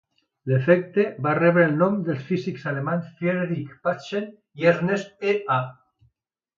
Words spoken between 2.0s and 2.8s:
dels físics